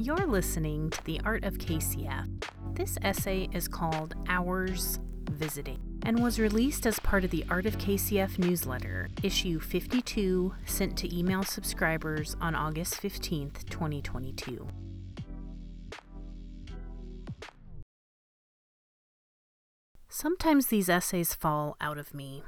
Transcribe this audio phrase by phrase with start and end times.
[0.00, 2.28] You're listening to The Art of KCF.
[2.72, 7.78] This essay is called Hours Visiting and was released as part of the Art of
[7.78, 14.68] KCF newsletter, issue 52, sent to email subscribers on August 15th, 2022.
[20.08, 22.44] Sometimes these essays fall out of me,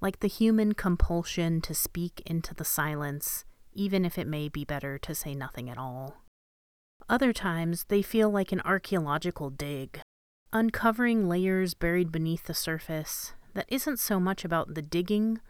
[0.00, 4.98] like the human compulsion to speak into the silence, even if it may be better
[4.98, 6.19] to say nothing at all.
[7.10, 10.00] Other times, they feel like an archaeological dig,
[10.52, 15.40] uncovering layers buried beneath the surface that isn't so much about the digging,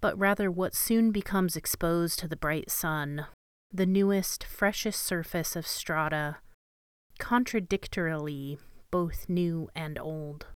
[0.00, 3.26] but rather what soon becomes exposed to the bright sun,
[3.70, 6.38] the newest, freshest surface of strata,
[7.18, 8.56] contradictorily
[8.90, 10.46] both new and old.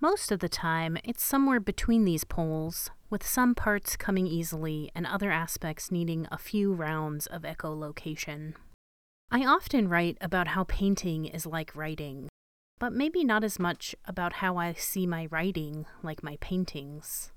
[0.00, 5.06] Most of the time, it's somewhere between these poles, with some parts coming easily and
[5.06, 8.54] other aspects needing a few rounds of echolocation.
[9.32, 12.28] I often write about how painting is like writing,
[12.80, 17.30] but maybe not as much about how I see my writing like my paintings.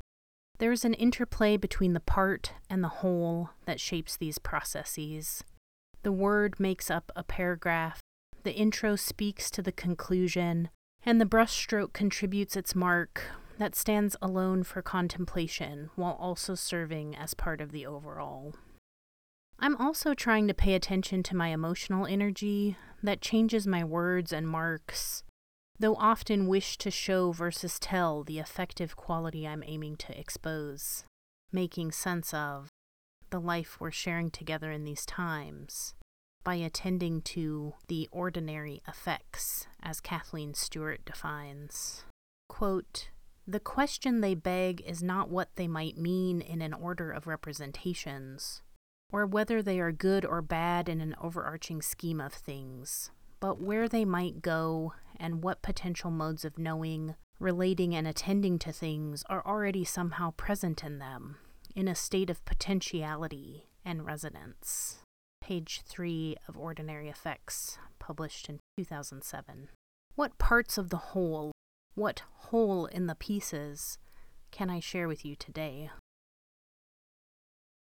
[0.58, 5.44] There's an interplay between the part and the whole that shapes these processes.
[6.02, 8.00] The word makes up a paragraph,
[8.42, 10.70] the intro speaks to the conclusion,
[11.06, 13.22] and the brushstroke contributes its mark
[13.60, 18.56] that stands alone for contemplation while also serving as part of the overall.
[19.60, 24.48] I'm also trying to pay attention to my emotional energy that changes my words and
[24.48, 25.24] marks,
[25.80, 31.06] though often wish to show versus tell the effective quality I'm aiming to expose,
[31.52, 32.70] making sense of
[33.30, 35.94] the life we're sharing together in these times,
[36.44, 42.06] by attending to the ordinary affects, as Kathleen Stewart defines.
[42.50, 43.10] Quote,
[43.46, 48.62] the question they beg is not what they might mean in an order of representations,
[49.14, 53.88] or whether they are good or bad in an overarching scheme of things, but where
[53.88, 59.46] they might go and what potential modes of knowing, relating, and attending to things are
[59.46, 61.38] already somehow present in them,
[61.74, 64.98] in a state of potentiality and resonance
[65.44, 69.68] page 3 of Ordinary Affects, published in 2007.
[70.16, 71.52] What parts of the whole,
[71.96, 73.98] what whole in the pieces,
[74.52, 75.90] can I share with you today?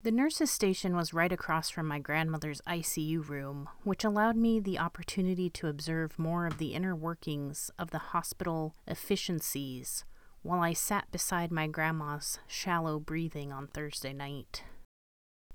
[0.03, 4.79] The nurse's station was right across from my grandmother's ICU room, which allowed me the
[4.79, 10.05] opportunity to observe more of the inner workings of the hospital efficiencies
[10.43, 14.63] while I sat beside my grandma's shallow breathing on Thursday night.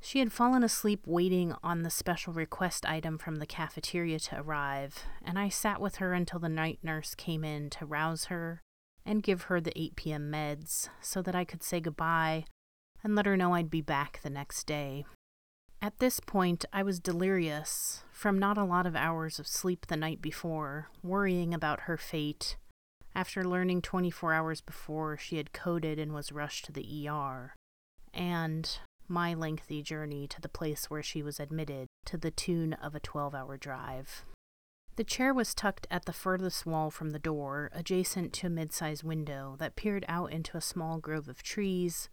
[0.00, 5.04] She had fallen asleep waiting on the special request item from the cafeteria to arrive,
[5.24, 8.60] and I sat with her until the night nurse came in to rouse her
[9.06, 10.30] and give her the 8 p.m.
[10.30, 12.44] meds so that I could say goodbye
[13.02, 15.04] and let her know I'd be back the next day.
[15.80, 19.96] At this point, I was delirious from not a lot of hours of sleep the
[19.96, 22.56] night before, worrying about her fate
[23.14, 27.54] after learning 24 hours before she had coded and was rushed to the ER.
[28.14, 32.94] And my lengthy journey to the place where she was admitted to the tune of
[32.94, 34.24] a 12 hour drive.
[34.96, 38.72] The chair was tucked at the furthest wall from the door, adjacent to a mid
[38.72, 42.08] sized window that peered out into a small grove of trees,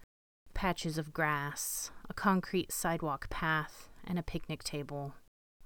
[0.54, 5.14] patches of grass, a concrete sidewalk path, and a picnic table.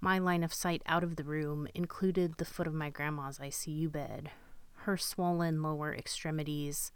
[0.02, 3.92] My line of sight out of the room included the foot of my grandma's ICU
[3.92, 4.32] bed,
[4.80, 6.92] her swollen lower extremities,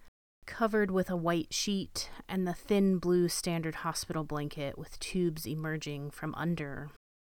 [0.45, 6.11] covered with a white sheet and the thin blue standard hospital blanket with tubes emerging
[6.11, 6.89] from under,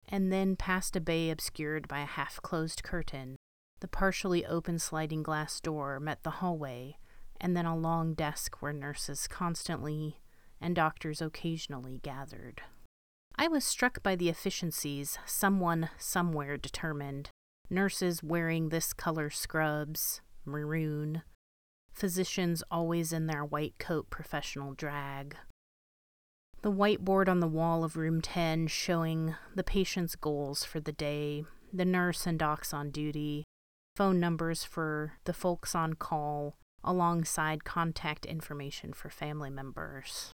[0.10, 3.36] and then past a bay obscured by a half closed curtain.
[3.80, 6.98] The partially open sliding glass door met the hallway,
[7.40, 10.18] and then a long desk where nurses constantly
[10.62, 12.62] and doctors occasionally gathered.
[13.36, 17.30] I was struck by the efficiencies someone somewhere determined.
[17.70, 21.22] Nurses wearing this color scrubs, maroon,
[21.94, 25.36] physicians always in their white coat professional drag.
[26.62, 31.44] The whiteboard on the wall of room 10 showing the patient's goals for the day,
[31.72, 33.44] the nurse and docs on duty,
[33.96, 40.32] phone numbers for the folks on call, alongside contact information for family members.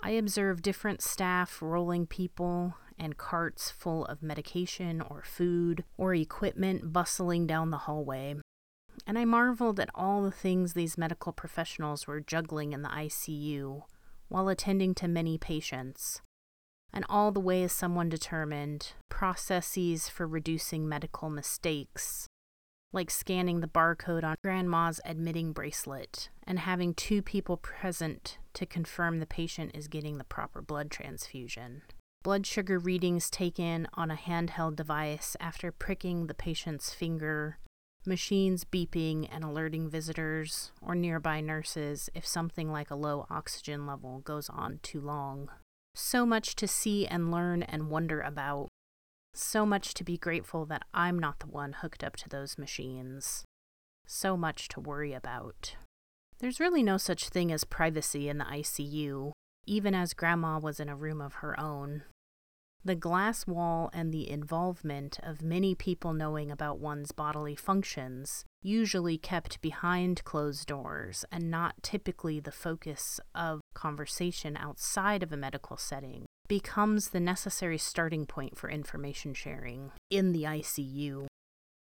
[0.00, 6.92] I observe different staff rolling people and carts full of medication or food or equipment
[6.92, 8.36] bustling down the hallway,
[9.06, 13.82] and I marveled at all the things these medical professionals were juggling in the ICU
[14.28, 16.20] while attending to many patients,
[16.92, 22.26] and all the ways someone determined processes for reducing medical mistakes,
[22.92, 29.18] like scanning the barcode on grandma's admitting bracelet and having two people present to confirm
[29.18, 31.82] the patient is getting the proper blood transfusion.
[32.22, 37.58] blood sugar readings taken on a handheld device after pricking the patient's finger,
[38.06, 44.20] machines beeping and alerting visitors or nearby nurses if something like a low oxygen level
[44.20, 45.48] goes on too long.
[45.94, 48.68] So much to see and learn and wonder about.
[49.34, 53.44] So much to be grateful that I'm not the one hooked up to those machines.
[54.06, 55.76] So much to worry about.
[56.38, 59.32] There's really no such thing as privacy in the ICU,
[59.66, 62.02] even as Grandma was in a room of her own.
[62.84, 69.18] The glass wall and the involvement of many people knowing about one's bodily functions, usually
[69.18, 75.76] kept behind closed doors and not typically the focus of conversation outside of a medical
[75.76, 81.26] setting, becomes the necessary starting point for information sharing in the ICU.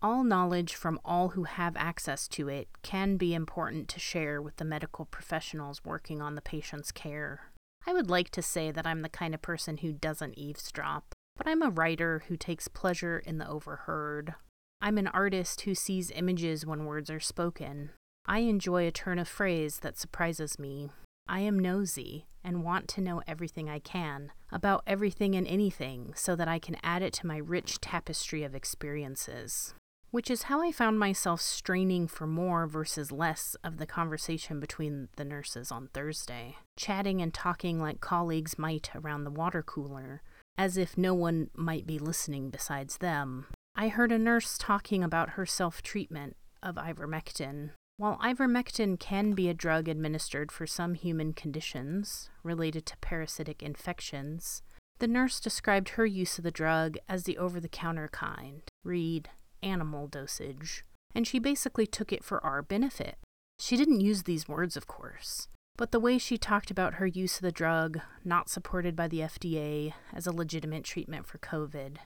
[0.03, 4.56] All knowledge from all who have access to it can be important to share with
[4.56, 7.53] the medical professionals working on the patient's care.
[7.87, 11.47] I would like to say that I'm the kind of person who doesn't eavesdrop, but
[11.47, 14.35] I'm a writer who takes pleasure in the overheard.
[14.81, 17.91] I'm an artist who sees images when words are spoken.
[18.26, 20.91] I enjoy a turn of phrase that surprises me.
[21.29, 26.34] I am nosy and want to know everything I can about everything and anything so
[26.37, 29.75] that I can add it to my rich tapestry of experiences
[30.16, 35.08] which is how I found myself straining for more versus less of the conversation between
[35.16, 40.22] the nurses on Thursday, chatting and talking like colleagues might around the water cooler,
[40.56, 43.46] as if no one might be listening besides them.
[43.75, 47.72] I heard a nurse talking about her self treatment of ivermectin.
[47.98, 54.62] While ivermectin can be a drug administered for some human conditions related to parasitic infections,
[54.98, 58.62] the nurse described her use of the drug as the over the counter kind.
[58.84, 59.31] Read
[59.62, 60.84] animal dosage,
[61.14, 63.16] and she basically took it for our benefit.
[63.58, 65.48] She didn't use these words, of course,
[65.78, 69.20] but the way she talked about her use of the drug, not supported by the
[69.20, 71.96] FDA as a legitimate treatment for COVID,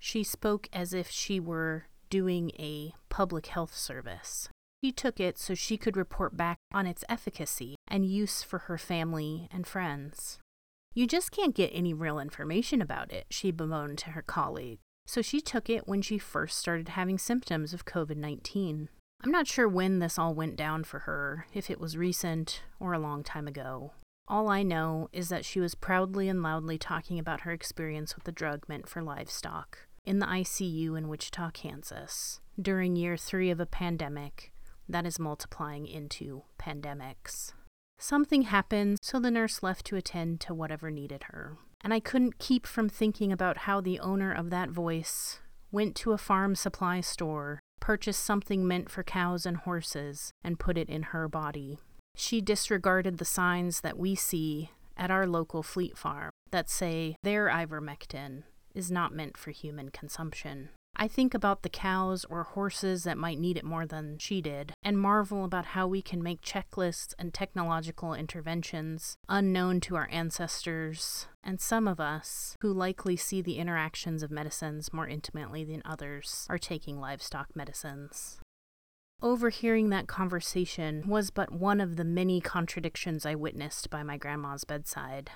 [0.00, 4.48] she spoke as if she were doing a public health service.
[4.86, 8.78] She took it so she could report back on its efficacy and use for her
[8.78, 10.38] family and friends.
[10.94, 15.20] You just can't get any real information about it, she bemoaned to her colleague so
[15.22, 18.88] she took it when she first started having symptoms of COVID 19.
[19.24, 22.92] I'm not sure when this all went down for her, if it was recent or
[22.92, 23.90] a long time ago.
[24.28, 28.22] All I know is that she was proudly and loudly talking about her experience with
[28.22, 33.58] the drug meant for livestock in the ICU in Wichita, Kansas, during year three of
[33.58, 34.52] a pandemic
[34.88, 37.52] that is multiplying into pandemics.
[37.98, 41.56] Something happened, so the nurse left to attend to whatever needed her
[41.86, 45.38] and I couldn't keep from thinking about how the owner of that voice
[45.70, 50.76] went to a farm supply store, purchased something meant for cows and horses, and put
[50.76, 51.78] it in her body.
[52.16, 57.48] She disregarded the signs that we see at our local Fleet Farm that say their
[57.48, 58.42] ivermectin
[58.74, 60.70] is not meant for human consumption.
[60.98, 64.72] I think about the cows or horses that might need it more than she did,
[64.82, 71.28] and marvel about how we can make checklists and technological interventions unknown to our ancestors,
[71.44, 76.46] and some of us, who likely see the interactions of medicines more intimately than others,
[76.48, 78.38] are taking livestock medicines.
[79.20, 84.64] Overhearing that conversation was but one of the many contradictions I witnessed by my grandma's
[84.64, 85.30] bedside.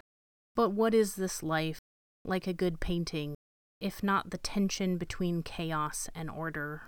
[0.57, 1.79] But what is this life,
[2.25, 3.35] like a good painting,
[3.81, 6.83] if not the tension between chaos and order.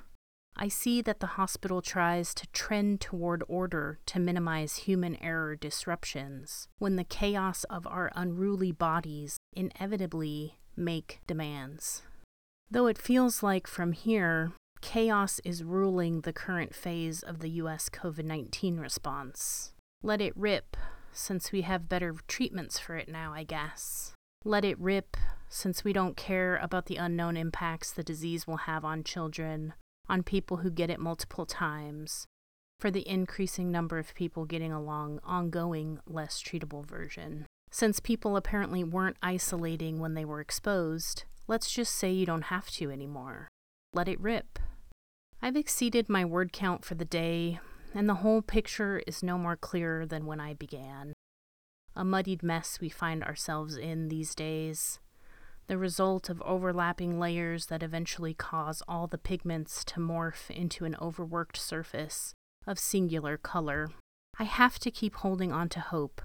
[0.57, 6.69] I see that the hospital tries to trend toward order to minimize human error disruptions,
[6.79, 12.03] when the chaos of our unruly bodies inevitably make demands.
[12.71, 17.89] Though it feels like from here, chaos is ruling the current phase of the US
[17.89, 19.73] COVID 19 response.
[20.03, 20.77] Let it rip,
[21.13, 24.13] since we have better treatments for it now, I guess.
[24.45, 25.17] Let it rip,
[25.53, 29.75] since we don't care about the unknown impacts the disease will have on children,
[30.09, 32.27] on people who get it multiple times,
[32.81, 37.45] for the increasing number of people getting a long, ongoing, less treatable version.
[37.71, 42.71] Since people apparently weren't isolating when they were exposed, let's just say you don't have
[42.71, 43.49] to anymore.
[43.93, 44.59] Let it rip.
[45.43, 47.61] I've exceeded my word count for the day,
[47.95, 51.13] and the whole picture is no more clear than when I began.
[51.95, 54.99] A muddied mess we find ourselves in these days,
[55.67, 60.97] the result of overlapping layers that eventually cause all the pigments to morph into an
[61.01, 62.35] overworked surface
[62.67, 63.91] of singular color.
[64.39, 66.23] I have to keep holding on to hope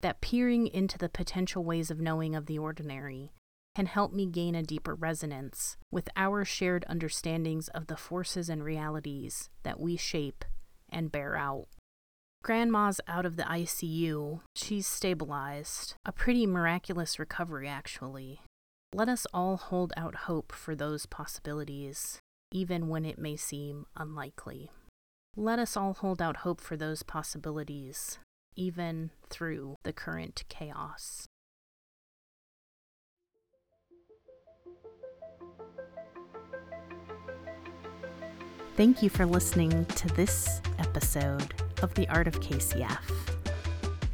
[0.00, 3.32] that peering into the potential ways of knowing of the ordinary
[3.74, 8.64] can help me gain a deeper resonance with our shared understandings of the forces and
[8.64, 10.44] realities that we shape
[10.88, 11.68] and bear out.
[12.42, 14.40] Grandma's out of the ICU.
[14.54, 15.94] She's stabilized.
[16.04, 18.40] A pretty miraculous recovery, actually.
[18.94, 24.70] Let us all hold out hope for those possibilities, even when it may seem unlikely.
[25.36, 28.18] Let us all hold out hope for those possibilities,
[28.56, 31.26] even through the current chaos.
[38.74, 41.52] Thank you for listening to this episode
[41.82, 43.02] of The Art of KCF.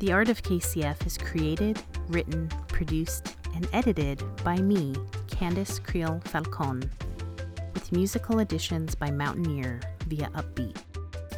[0.00, 4.94] The Art of KCF is created, written, produced, and edited by me,
[5.28, 6.90] Kandace Creel Falcon,
[7.72, 10.76] with musical additions by Mountaineer via Uppbeat.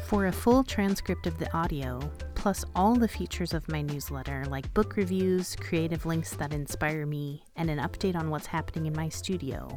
[0.05, 1.99] For a full transcript of the audio,
[2.35, 7.43] plus all the features of my newsletter like book reviews, creative links that inspire me,
[7.55, 9.67] and an update on what's happening in my studio,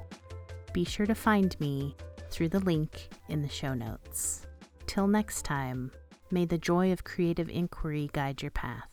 [0.73, 1.97] be sure to find me
[2.31, 4.47] through the link in the show notes.
[4.87, 5.91] Till next time,
[6.31, 8.90] may the joy of creative inquiry guide your path.